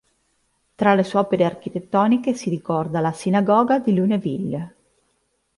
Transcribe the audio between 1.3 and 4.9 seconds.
architettoniche si ricorda la Sinagoga di Lunéville.